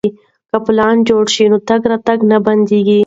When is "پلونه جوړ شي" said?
0.65-1.45